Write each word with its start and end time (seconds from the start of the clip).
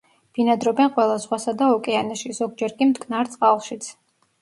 ბინადრობენ 0.37 0.89
ყველა 0.95 1.19
ზღვასა 1.27 1.55
და 1.61 1.69
ოკეანეში, 1.75 2.35
ზოგჯერ 2.41 2.77
კი 2.83 2.91
მტკნარ 2.95 3.35
წყალშიც. 3.39 3.97